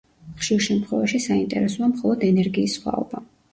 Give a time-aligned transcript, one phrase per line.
[0.37, 3.25] ხშირ შემთხვევაში საინტერესოა მხოლოდ ენერგიის სხვაობა.